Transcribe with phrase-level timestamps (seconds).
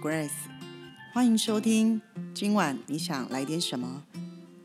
[0.00, 0.30] Grace，
[1.12, 2.00] 欢迎收听。
[2.32, 4.04] 今晚你想来点什么？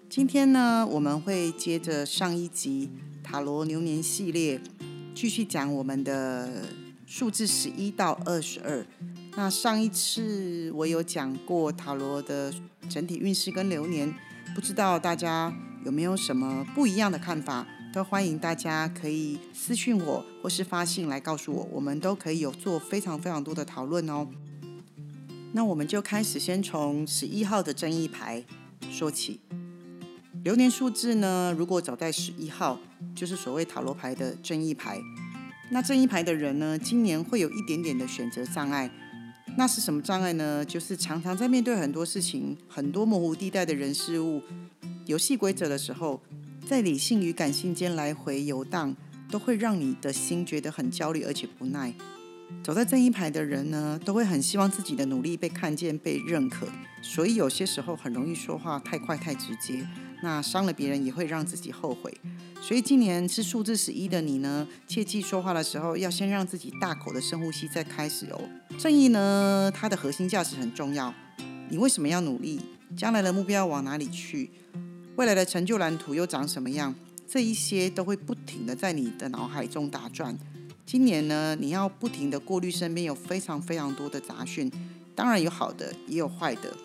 [0.08, 2.92] 今天呢，我们会接着上一集
[3.24, 4.62] 塔罗牛年系列，
[5.16, 6.66] 继续讲我们的
[7.08, 8.86] 数字十一到二十二。
[9.36, 12.54] 那上一次我有讲过塔罗的
[12.88, 14.14] 整体运势跟流年，
[14.54, 15.52] 不知道大家
[15.84, 17.66] 有没有什么不一样的看法？
[17.92, 24.28] 都欢迎大家可以私讯我，或是发信来告诉我，我们都可以有做非常非常多的讨论哦。
[25.54, 28.44] 那我们就开始，先从十一号的正义牌
[28.90, 29.40] 说起。
[30.44, 32.80] 流年数字呢，如果走在十一号，
[33.16, 35.00] 就是所谓塔罗牌的正义牌。
[35.72, 38.92] 那正义牌的人呢，今年会有一点点的选择障碍。
[39.56, 40.66] 那是什么障碍呢？
[40.66, 44.42] 就是常常在面对很多事情、很多模糊地带的人事物、
[45.06, 46.20] 游戏规则的时候。
[46.66, 48.96] 在理性与感性间来回游荡，
[49.30, 51.94] 都会让你的心觉得很焦虑，而且不耐。
[52.62, 56.68] 走在正义牌的人呢，都会很希望自己的努力被看见、被认可，
[57.02, 59.86] 所以有些时候很容易说话太快、太直接，
[60.22, 62.14] 那伤了别人也会让自己后悔。
[62.62, 68.40] 所以今年是数字十一的你呢，切记说话的时候要先让自己大口的深呼吸再开始哦。
[68.78, 71.14] 正义呢，它的核心价值很重要。
[71.70, 72.62] 你为什么要努力？
[72.96, 74.50] 将来的目标要往哪里去？
[75.18, 76.96] 未来的成就蓝图又长什么样？
[77.28, 80.38] 这一些都会不停的在你的脑海中打转。
[80.86, 84.72] 今年呢，你要不停的过滤身边有非常非常多的杂讯，
[85.16, 86.76] 当然有好的，也有坏的。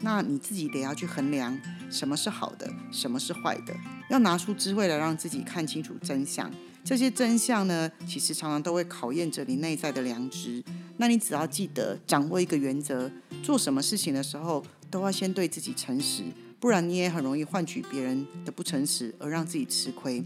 [0.00, 1.58] 那你自己得要去衡量
[1.90, 3.74] 什么是好的，什么是坏的，
[4.10, 6.50] 要拿出智慧来让自己看清楚真相。
[6.82, 10.62] 这些真相呢，其实常常都会考验着你内在的良知。
[10.98, 13.10] 那你只要记得掌握一个原则，
[13.42, 16.24] 做什么事情的时候，都要先对自己诚实。
[16.60, 20.22] 不然你也很容易换取别人的不诚实，而让自己吃亏。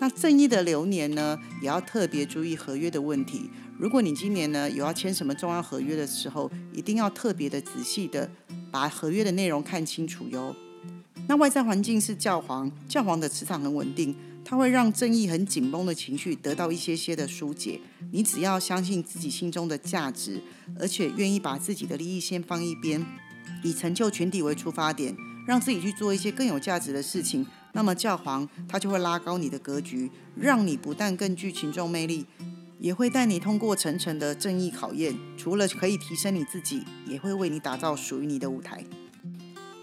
[0.00, 3.50] 那正义的流年呢，也要特别注意合约的问题。
[3.78, 8.30] 如果你今年呢有要签什么重要合约的时候，一定要特别的仔细的
[8.70, 10.56] 把合约的内容看清楚哟。
[11.28, 17.78] 那外在环境是教皇，教皇的磁场很稳定，它会让正义很紧绷的情绪得到一些些的疏解。
[18.10, 20.40] 你只要相信自己心中的价值，
[20.78, 23.04] 而且愿意把自己的利益先放一边，
[23.62, 25.14] 以成就群体为出发点。
[25.46, 32.26] 让自己去做一些更有价值的事情，那么教皇他就会拉高你的格局，让你不但更具群众魅力，
[32.78, 35.14] 也会带你通过层层的正义考验。
[35.36, 38.84] 除了可以提升你自己，也会为你打造属于你的舞台。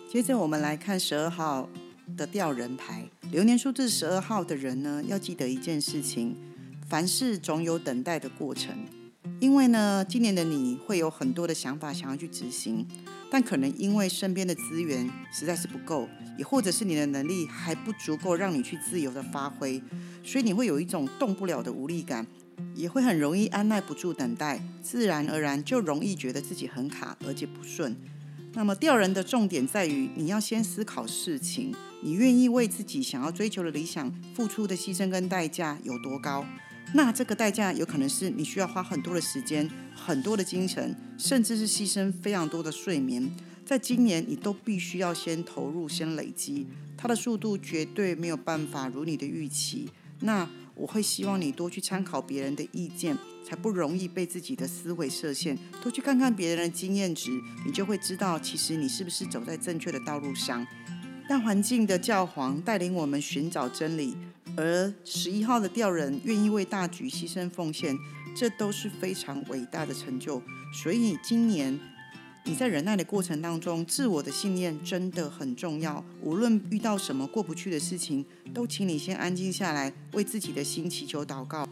[0.09, 1.70] 接着我们来看十二号
[2.16, 6.36] 的吊人牌，流年数字十二号的人呢，要记得一件事情：
[6.88, 8.75] 凡事总有等待的过程。
[9.40, 12.86] 因为呢，今年的你会有很多的想法想要去执行。
[13.30, 19.84] 但可能因为身边的资源实在是不够，也或者是你的能力还不足够让你去自由的发挥，
[20.24, 22.25] 所以你会有一种动不了的无力感，
[22.74, 27.94] 也会很容易按耐不住等待，自然而然就容易觉得自己很卡而且不顺。
[28.54, 36.46] 那么吊人的重点在于，你要先思考事情，你愿意为自己想要追求的理想付出的牺牲跟代价有多高？
[36.94, 43.30] 那这个代价有可能是你需要花很多的时间、很多的精神，甚至是牺牲非常多的睡眠。
[43.66, 46.66] 在今年，你都必须要先投入、先累积，
[46.96, 49.90] 它的速度绝对没有办法如你的预期。
[50.22, 55.58] 那我会希望你多去参考别人的意见，才不容易被自己的思维设限。
[55.84, 57.30] 多去看看别人的经验值，
[57.66, 60.66] 你就会知道，其实你是不是走在正确的道路上。
[61.28, 64.16] 大环境的教皇带领我们寻找真理。
[64.57, 67.95] 而十一号的调人愿意为大局牺牲奉献，
[68.36, 70.42] 这都是非常伟大的成就。
[70.74, 71.80] 所以今年
[72.44, 76.04] 你在忍耐的过程当中，自我的信念真的很重要。
[76.21, 81.68] 无论遇到什么过不去的事情，都请你先安静下来，为自己的心祈求祷告。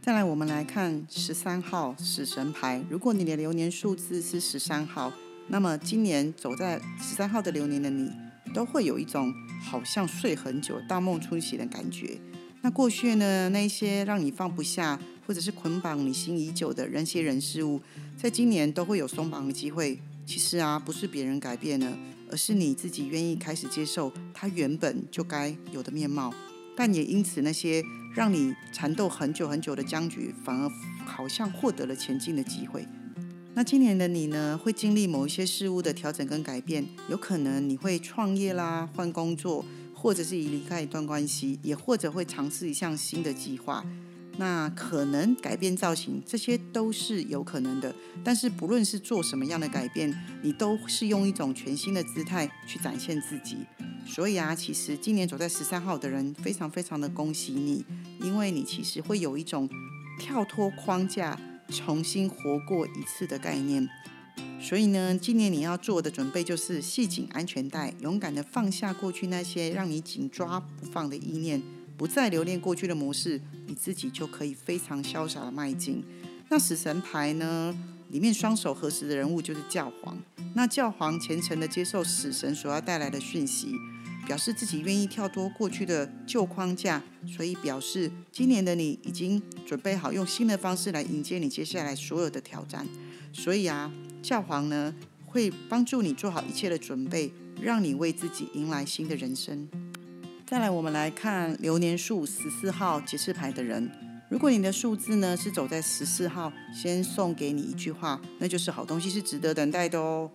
[0.00, 2.82] 再来，我们来看十三号死神牌。
[2.88, 5.12] 如果你的流年数字是十三号，
[5.48, 8.10] 那么今年走在十三号的流年的你。
[8.54, 12.18] 都会有一种好像睡很久、大梦初醒的感觉。
[12.62, 13.48] 那过去呢？
[13.48, 17.80] 那些让你放不下，或者是捆绑你心已久的人、些人、事物，
[18.16, 19.98] 在今年都会有松绑的机会。
[20.24, 21.98] 其实啊，不是别人改变了，
[22.30, 26.32] 而是你自己愿意开始接受它原本就该有的面貌。
[26.76, 27.82] 但也因此，那些
[28.14, 30.70] 让你缠斗很久很久的僵局，反而
[31.04, 32.86] 好像获得了前进的机会。
[33.54, 39.62] 那今年的你呢，会经历某一些事物的调整跟改变，有可能你会创业啦，换工作，
[39.94, 43.84] 或者是已离开一段关系，也或者会尝试一项新的计划。
[44.38, 47.94] 那可能改变造型，这些都是有可能的。
[48.24, 50.10] 但是不论是做什么样的改变，
[50.42, 53.58] 你都是用一种全新的姿态去展现自己。
[54.06, 57.84] 所以啊，其实今年走在十三号的人，非常非常的恭喜你，
[58.22, 59.68] 因为你其实会有一种
[60.18, 61.38] 跳脱框架。
[61.72, 63.88] 重新活过一次的概念，
[64.60, 71.60] 所以呢，今年你要做的准备就是系紧安全带，勇敢的放下过去那些让你紧抓不放的意念，
[71.96, 76.04] 不再留恋过去的模式，你自己就可以非常潇洒的迈进。
[76.50, 77.74] 那死神牌呢，
[78.10, 80.18] 里面双手合十的人物就是教皇，
[80.54, 83.74] 那教皇虔诚的接受死神所要带来的讯息。
[84.26, 92.86] 表示自己愿意跳脱过去的旧框架，所以表示今年的你已经准备好用新的方式来迎接你接下来所有的挑战。
[93.32, 93.92] 所以啊，
[94.22, 94.94] 教皇呢
[95.26, 99.68] 会帮助你做好一切的准备，让你为自己迎来新的人生。
[100.46, 103.90] 再来，我们来看流年数十四号节式牌的人，
[104.28, 110.30] 如果你的数字呢是走在十四号，先送给你一句话，那就是好东西是值得等待的哦。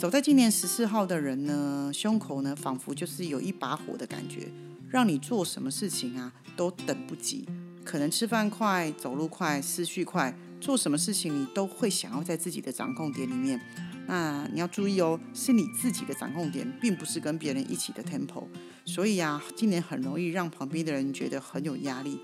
[0.00, 4.50] 走在今年十四号的人呢，胸口呢仿佛就是有一把火的感觉，
[4.88, 7.46] 让你做什么事情啊都等不及。
[7.84, 13.60] 可能吃饭快、走路快、思绪快，做什么事情你都会想要在自己的掌控点里面。
[14.06, 18.44] 那你要注意哦，是你自己的掌控点，并不是跟别人一起的 tempo。
[18.86, 22.18] 所以啊，今年很容易让旁边的人觉得很有压力。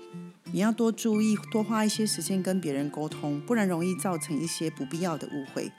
[0.51, 5.71] 你要多注意，多花一些时间跟别人沟通，不然容易造成一些不必要的误会。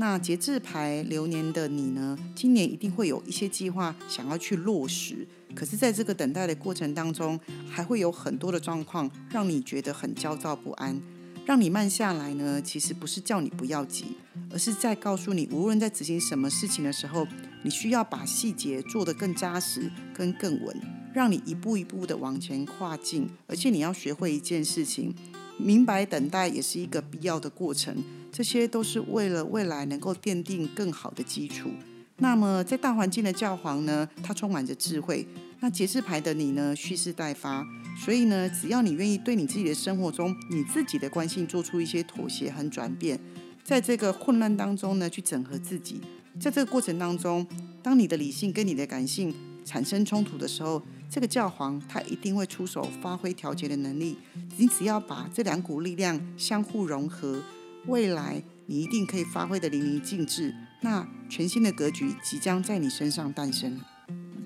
[0.00, 2.16] 那节制牌流年的你呢？
[2.32, 11.02] 今年一定会有一些计划想要去落实，可是，在这个等待的过程当中，还会有很多的状况让你觉得很焦躁不安，
[11.44, 12.62] 让你慢下来呢。
[12.62, 14.16] 其实不是叫你不要急，
[14.52, 17.26] 而是在告诉你，无论在执行什么事情的时候，
[17.64, 20.80] 你需要把细节做得更扎实、跟更稳，
[21.12, 23.28] 让你一步一步的往前跨进。
[23.48, 25.12] 而且你要学会一件事情，
[25.58, 27.96] 明白等待也是一个必要的过程。
[28.38, 31.72] 这些都是为了未来能够奠定更好的基础。
[32.18, 35.26] 那么，在大环境的教皇呢，他充满着智慧。
[35.58, 37.66] 那节制牌的你呢，蓄势待发。
[37.96, 43.18] 所以呢，只要你愿意对你自己的生活中、你自己的关系做出一些妥协和转变，
[43.64, 46.00] 在这个混乱当中呢，去整合自己。
[46.38, 47.44] 在这个过程当中，
[47.82, 50.80] 当你的理性跟你的感性产生冲突的时候，
[51.10, 54.16] 这个教皇他一定会出手发挥调节的能力。
[54.56, 57.42] 你只要把这两股力量相互融合。
[57.88, 63.80] 未来你一定可以发挥的淋漓尽致，那全新的格局即将在你身上诞生。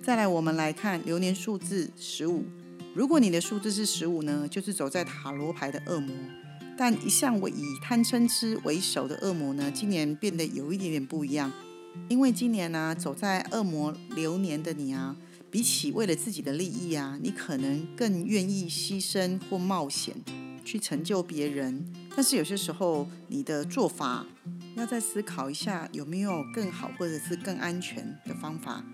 [0.00, 2.44] 再来，我们来看流年数字十五。
[2.94, 6.14] 如果你的数字是十五呢，就是走在塔罗牌的恶魔。
[6.76, 11.52] 但一向为以贪嗔痴为首的恶魔呢，今年变得有一点点不一样。
[12.08, 15.16] 因为今年呢，走在恶魔流年的你啊，
[15.50, 20.14] 比起为了自己的利益啊，你可能更愿意牺牲或冒险
[20.64, 21.84] 去成就别人。
[22.14, 24.26] 但是有些时候，你的做法
[24.76, 28.84] 要再思考一下，有没有更好或者是更安全的方法，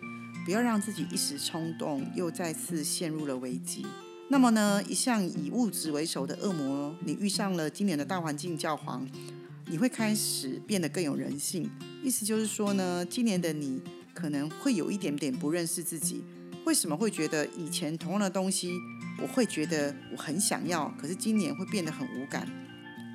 [0.44, 3.86] 不要让自己一时冲动又再次陷入了危机。
[4.30, 9.08] 那么呢，一向以物质为首的恶魔，你遇上了今年的大环境教皇，
[9.70, 11.70] 你会开始变得更有人性。
[12.02, 13.80] 意思就是说呢，今年的你
[14.12, 16.22] 可能会有一点点不认识自己，
[16.66, 18.72] 为什么会觉得以前同样的东西，
[19.20, 22.48] 我会觉得我很想要，可是今年会变得很无感。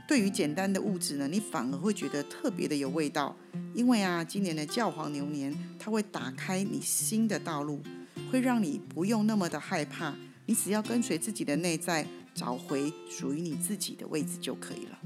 [0.06, 3.36] 对于简单的物质呢，你反而会觉得特别的有味道，
[3.74, 7.82] 因为啊，今年的教皇牛年，它会打开你新的道路，
[8.30, 10.14] 会让你不用那么的害怕，
[10.46, 12.06] 你只要跟随自己的内在，
[12.36, 15.00] 找回属于你自己的位置就可以了。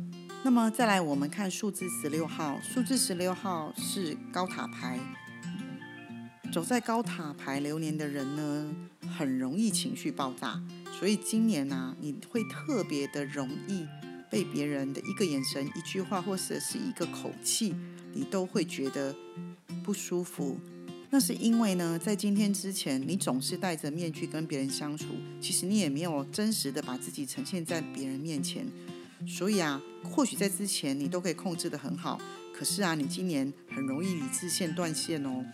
[0.44, 5.00] 那么再来，我们看数字十六号，数字十六号是高塔牌，
[6.52, 8.76] 走在高塔牌流年的人呢，
[9.18, 10.62] 很容易情绪爆炸，
[10.98, 13.86] 所以今年呢，你会特别的容易。
[14.30, 17.74] 被别人的一个眼神、一句话，或者是一个口气，
[18.14, 19.16] 你都会觉得
[19.82, 20.60] 不舒服。
[21.10, 25.06] 那是因为呢，在今天之前，你总是戴着面具跟别人相处，
[25.40, 28.68] 其实你也没有真实的把自己呈现在别人面前。
[29.26, 32.20] 所以啊，或许在之前你都可以控制的很好，
[32.54, 35.46] 可是啊，你今年很容易理智线断线哦。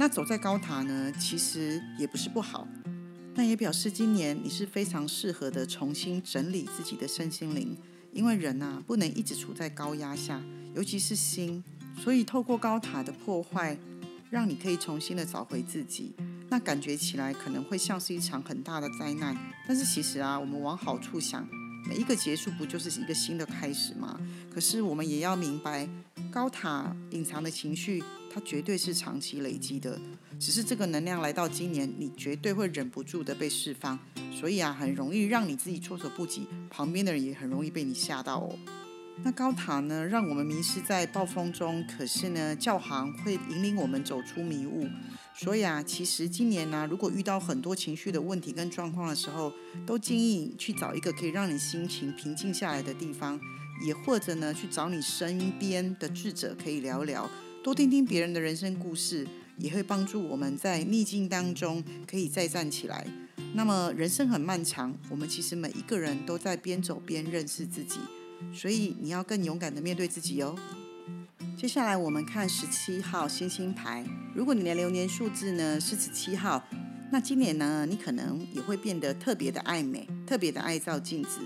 [0.00, 2.68] 那走在高塔呢，其实也不是不好，
[3.34, 7.76] 那也表示今年你是非常适合的重新整理自己的身心灵。
[8.12, 10.40] 因为人呐，不能一直处在高压下，
[10.72, 11.64] 尤其是心，
[12.00, 13.76] 所以透过高塔的破坏，
[14.30, 16.14] 让你可以重新的找回自己，
[16.48, 19.36] 那感觉起来可能会像是一场很大的灾难。
[19.66, 21.44] 但是其实啊，我们往好处想，
[21.88, 24.16] 每一个结束不就是一个新的开始吗？
[24.48, 25.88] 可是我们也要明白，
[26.30, 28.02] 高塔隐藏的情绪，
[28.40, 29.98] 绝对是长期累积的。
[30.38, 33.98] 只是这个能量来到今年，你绝对会忍不住的被释放。
[34.32, 38.56] 所以啊，很容易让你自己措手不及，旁边的人也很容易被你吓到哦。
[39.24, 44.86] 那高塔呢，让我们迷失在暴风中，可是呢，教行会引领我们走出迷雾。
[45.34, 49.52] 所以啊，其实今年呢，如果遇到很多情绪的问题跟状况的时候，
[49.84, 53.40] 都建议去找一个可以让你心情平静下来的地方，
[53.84, 57.28] 也或者呢，去找你身边的智者可以聊聊，
[57.62, 59.26] 多听听别人的人生故事，
[59.58, 63.06] 也会帮助我们在逆境当中可以再站起来。
[63.54, 67.98] 那么人生很漫长，我们其实每一个人都在边走边认识自己，
[68.54, 70.54] 所以你要更勇敢的面对自己哦。
[71.56, 76.64] 接下来我们看十七号星星牌，如果你的流年数字呢是十七号，
[77.10, 81.40] 那今年呢你可能也会变得特别的爱美，特别的爱照镜子，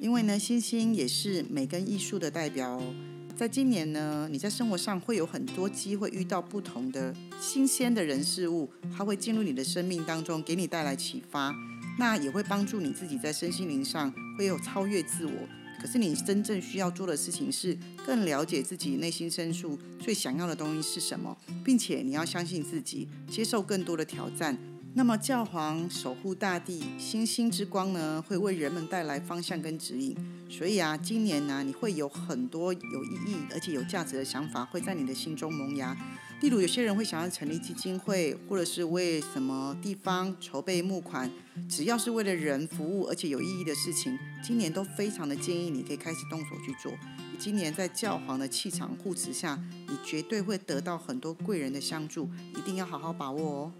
[0.00, 2.94] 因为呢星星也是美跟艺术的代表哦。
[3.36, 8.66] 在今年呢，你在生活上会有很多机会遇到不同的新鲜的人事物，
[8.96, 11.54] 它会进入你的生命当中，给你带来启发。
[11.98, 15.32] 那也会帮助你自己在身心灵上会有超越自我。
[15.78, 17.76] 可是你真正需要做的事情是
[18.06, 24.56] 更了解自己内心深处最想要的东西是什么，并且你要相信自己，接受更多的挑战。
[24.94, 30.16] 那么教皇守护大地，星星之光呢，会为人们带来方向跟指引。
[30.48, 35.96] 所以啊，今年呢，你会有很多有意义而且有价值的想法会在你的心中萌芽。
[36.40, 41.30] 例如，有些人会想要成立基金会，或者是为什么地方筹备募款，
[41.68, 46.92] 只要是为了人服务而且有意义的事情，今年都非常的建议你可以开始动手去做。
[47.38, 53.72] 今年在教皇的气场护持下，你绝对会得到很多贵人的相助，一定要好好把握哦。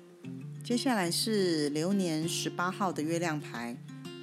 [0.65, 3.77] 接下来是流年十八号的月亮牌。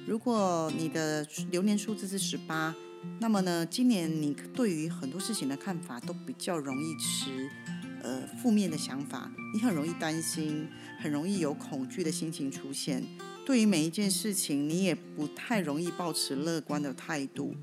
[0.06, 2.74] 如果你的流年数字是十八，
[3.20, 7.50] 那么呢，今年你对于很多事情的看法都比较容易持
[8.02, 10.68] 呃负面的想法，你很容易担心，
[11.00, 13.02] 很容易有恐惧的心情出现。
[13.46, 17.54] 对于每一件事情，你也不太容易保持乐观的态度。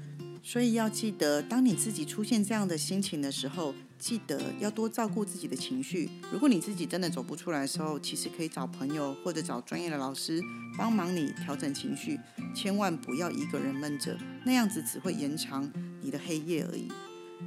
[0.43, 6.09] 所以要记得，当你自己出现这样的心情的时候，记得要多照顾自己的情绪。
[6.31, 10.41] 如果你自己真的走不出来的时候，其实可以找朋友或者找专业的老师
[10.77, 12.19] 帮忙你调整情绪。
[12.55, 15.71] 千万不要一个人闷着，那样子只会延长
[16.01, 16.87] 你的黑夜而已。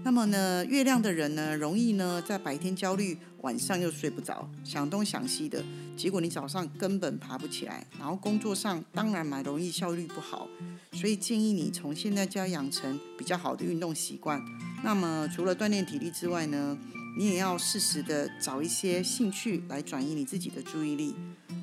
[0.04, 5.64] 那么呢，月亮的人呢，容易呢在白天焦虑，晚上又睡不着，想东想西的，
[5.96, 10.46] 结果你早上根本爬不起来，然后工作上当然蛮容易效率不好。
[10.92, 14.44] 所以建议你从现在就要养成比较好的运动习惯。
[14.84, 16.76] 那么除了锻炼体力之外呢，
[17.16, 21.14] 你也要适时的找一些兴趣来转移你自己的注意力。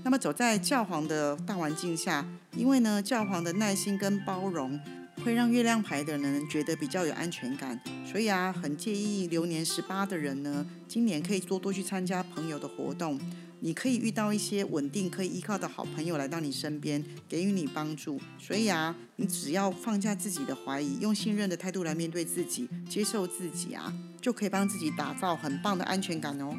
[0.03, 4.79] 那么走在教皇的大环境下，因为呢教皇的耐心跟包容。
[5.23, 13.19] 会让月亮牌的人觉得比较有安全感，所以啊，很介意流年十八的人呢，今年可以多多去参加朋友的活动，
[13.59, 18.19] 你可以遇到一些稳定可以依靠的好朋友来到你身边，给予你帮助。
[18.39, 26.55] 所以啊，你只要放下自己的怀疑，用信任的态度来面对自己，接受自己啊，就可以帮自己打造很棒的安全感哦。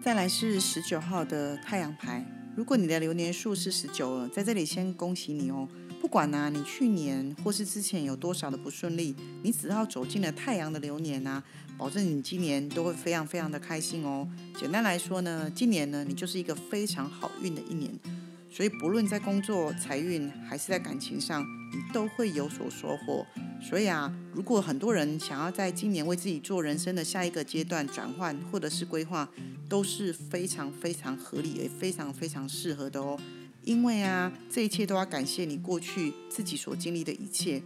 [0.00, 2.24] 再来是十九号的太阳牌，
[2.56, 5.66] 如果你的流年数是十九了，在这里先恭喜你哦。
[6.06, 11.42] 不管呢，你去年或是之前有多少的不顺利，你只要走进了太阳的流年啊，
[11.76, 14.24] 保证你今年都会非常非常的开心哦。
[14.56, 17.92] 简单来说呢，今年呢，你就是一个非常好运的一年，
[18.48, 23.26] 所以不论在工作、财运还是在感情上，你都会有所收获。
[23.60, 29.28] 所以啊，如果很多人想要在今年为自己做人生的下一个阶段转换或者是规划，
[29.68, 33.18] 都是非常非常合理也非常非常适合的哦。
[33.66, 37.60] 因为啊，这一切都要感谢你过去自己所经历的一切，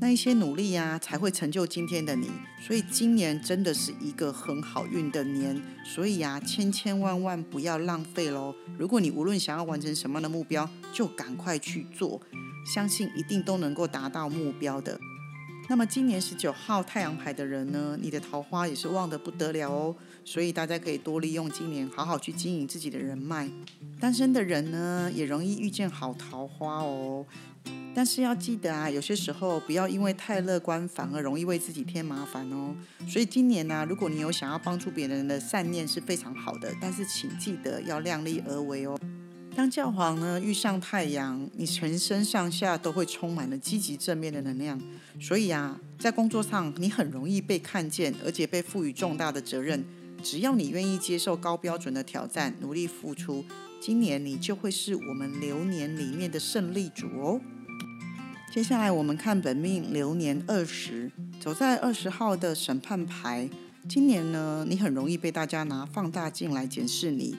[0.00, 2.28] 那一些努力呀，才会成就今天的你。
[2.60, 8.52] 所以今年真的是一个很好运的年，所以啊，千千万万不要浪费喽。
[8.76, 12.20] 如果你无论想要完成什么样的目标，就赶快去做，
[12.74, 14.98] 相信一定都能够达到目标的。
[15.70, 19.94] 那么今年十九号太阳牌的人呢，你的桃花也是旺得不得了哦，
[20.24, 23.46] 所以大家可以多利用今年，好好去经营自己的人脉。
[24.00, 27.26] 单身的人呢，也容易遇见好桃花哦。
[27.94, 32.74] 但是要记得啊，有些时候不要因为太乐观，反而容易为自己添麻烦哦。
[33.06, 38.98] 所以今年呢，如果你有想要帮助别人的善念是非常好的，但是请记得要量力而为哦。
[39.58, 44.80] 当教皇呢遇上太阳，你全身上下都会充满了积极正面的能量，
[45.20, 49.84] 所以啊，在工作上你很容易被看见，而且被赋予重大的责任。
[50.22, 53.44] 只要你愿意接受高标准的挑战，努力付出，
[53.80, 57.40] 今年你就会是我们流年里面的胜利组哦。
[58.54, 61.10] 接下来我们看本命流年二十，
[61.40, 63.50] 走在二十号的审判牌。
[63.88, 67.36] 今年呢，你很容易被大家拿放大镜来检视你。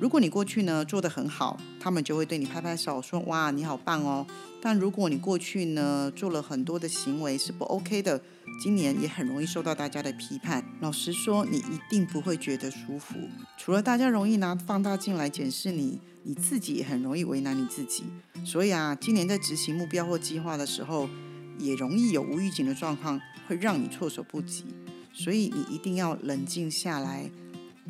[0.00, 4.26] 如果你过去呢做得很好，他们就会对你拍拍手说：“哇，你好棒哦！”
[4.62, 8.18] 但如果你过去呢做了很多的行为是不 OK 的，
[8.62, 10.64] 今年也很容易受到大家的批判。
[10.80, 13.14] 老实说，你一定不会觉得舒服。
[13.58, 18.04] 除了大家容易拿放大镜来检视你，你自己也很容易为难你自己。
[18.42, 21.10] 所以啊，今年在执行目标或计划的时候，
[21.58, 24.64] 也容易有无预警的状况，会让你措手不及。
[25.12, 27.30] 所以你一定要冷静下来。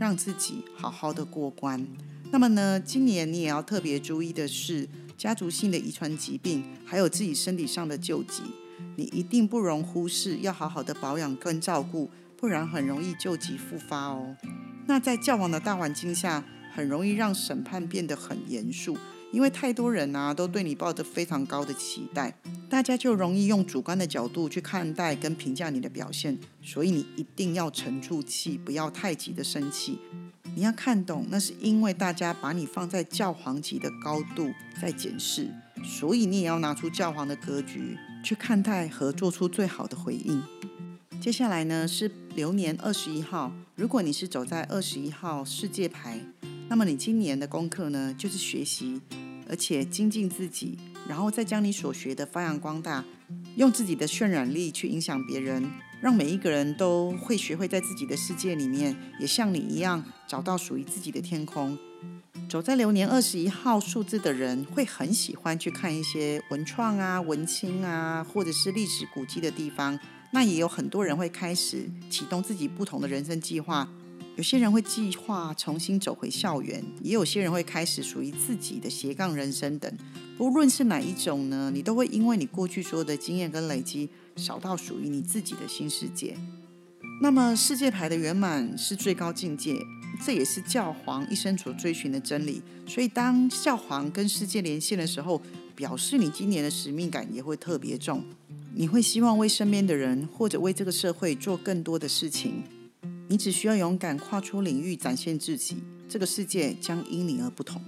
[0.00, 1.86] 让自己好好的过关。
[2.30, 4.88] 那么呢，今年你也要特别注意的是
[5.18, 8.42] 家族性的遗传疾病，还有自己身体上的救急，
[8.96, 14.34] 你一定不容忽视，要好好的保养跟照顾，不然很容易救急复发哦。
[14.86, 16.42] 那在较往的大环境下，
[16.74, 18.96] 很容易让审判变得很严肃。
[19.32, 22.36] 因为太多人啊，都对你抱着非常高的期待，
[22.68, 29.98] 大家就容易用主观的角度去看待跟评价你的表现，所以你一定要沉住气，不要太急的生气。
[30.56, 34.50] 你要看懂，那是因为大家把你放在教皇级的高度
[34.82, 35.48] 在检视，
[35.84, 40.42] 所以你也要拿出教皇的格局去看待和做出最好的回应。
[41.20, 46.18] 接下来呢是流年二十一号，如果你是走在二十一号世界牌，
[46.70, 49.02] 那么你今年的功课呢就是学习。
[49.48, 53.04] 而且精进自己，然后再将你所学的发扬光大，
[53.56, 55.68] 用自己的渲染力去影响别人，
[56.00, 61.76] 让每一个人都会学会在自己的世界里面，也像你一样找到属于自己的天空。
[62.48, 69.98] 走在流年二十一号数字的人，会很喜欢去看一些文创啊、文青啊，或者是历史古迹的地方。
[70.32, 73.90] 那也有很多人会开始启动自己不同的人生计划。
[74.40, 79.92] 有些人会计划重新走回校园，也有些人会开始属于自己的斜杠人生等。
[80.38, 86.34] 不论是哪一种呢，你都会因为你过去所有的经验跟累积，找到属于你自己的新世界。
[87.20, 89.76] 那么世界牌的圆满是最高境界，
[90.24, 92.62] 这也是教皇一生所追寻的真理。
[92.86, 95.42] 所以当教皇跟世界连线的时候，
[95.76, 98.24] 表示你今年的使命感也会特别重。
[98.74, 102.62] 你会希望为身边的人或者为这个社会做更多的事情。
[103.30, 105.76] 你只需要勇敢跨出领域，展现自己，
[106.08, 107.80] 这个世界将因你而不同。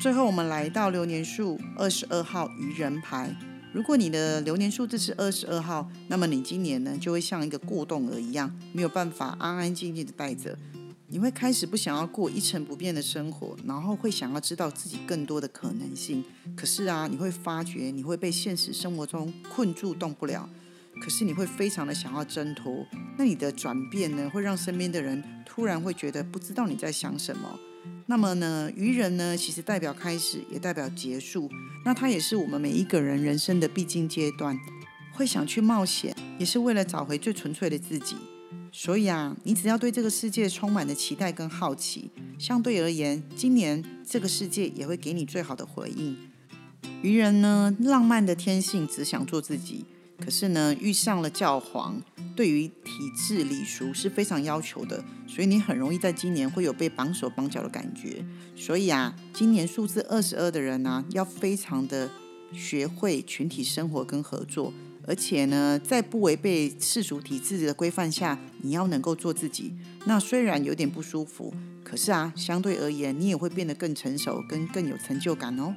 [0.00, 3.36] 最后，我们来到流年数二十二号愚人牌。
[3.74, 10.58] 如果你的流年数字是二十二号，那么你今年呢就会像一个过动儿一样，没有办法安安静静的待着。
[11.08, 16.24] 你会开始不想要过一成不变的生活，然后会想要知道自己更多的可能性。
[16.56, 20.48] 可是啊，你会发觉你会被现实生活中困住，动不了。
[21.00, 27.58] 可是你会非常的想要挣脱，那你的转变呢，会让身边的人突然会觉得不知道你在想什么。
[28.06, 31.50] 那么呢，愚人呢，其实代表开始，也代表结束。
[31.84, 34.58] 那它也是我们每一个人人生的必经阶段，
[35.12, 38.16] 会想去冒险，也是为了找回最纯粹的自己。
[38.72, 46.16] 所以啊，你只要对这个世界充满了期待跟好奇，相对而言，今年这个世界也会给你最好的回应。
[47.02, 49.84] 愚人呢，浪漫的天性，只想做自己。
[50.18, 52.02] 可是呢，遇上了教皇，
[52.34, 58.24] 对于体制礼俗是非常要求的，所以你很容易在今年会有被绑手绑脚的感觉。
[58.56, 62.10] 所以啊，今年数字二十二的人呢，要非常的
[62.52, 64.72] 学会群体生活跟合作，
[65.06, 69.74] 而且呢，在不违背世俗体制的规范下，你要能够做自己。
[70.06, 71.52] 那虽然有点不舒服，
[71.84, 75.74] 可是啊，相对而言，你也会变得更成熟跟更有成就感哦。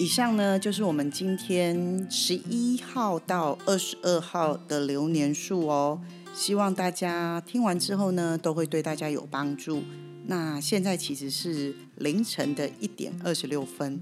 [0.00, 6.00] 以上呢就是我们今天十一号到二十二号的流年数哦，
[6.32, 9.82] 希望大家听完之后呢都会对大家有帮助。
[10.26, 14.00] 那现在其实是凌晨的一点二十六分，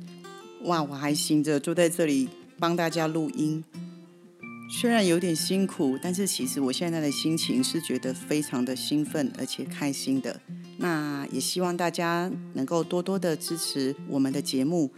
[0.64, 2.28] 哇，我还醒着坐在这里
[2.59, 3.64] 帮大家录音，
[4.70, 10.38] 虽然有点辛苦，但是其实我现在的心情是觉得非常的兴奋而且开心的。
[10.76, 14.90] 那也希望大家能够多多的支持我们的节目。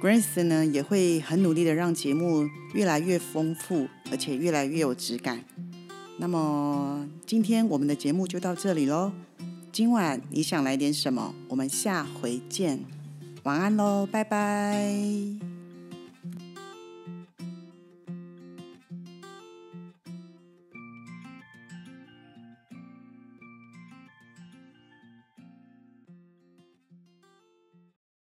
[0.00, 5.44] Grace 呢也会很努力的让节目越来越丰富，而且越来越有质感。
[6.18, 9.12] 那么今天我们的节目就到这里喽。
[9.72, 11.34] 今晚你想来点什么？
[11.48, 12.80] 我们下回见，
[13.42, 15.47] 晚安喽，拜拜。